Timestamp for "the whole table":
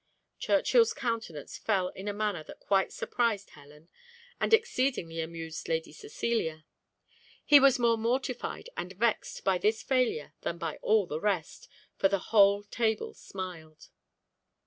12.07-13.13